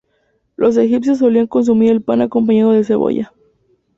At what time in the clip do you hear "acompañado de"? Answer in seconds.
2.23-2.83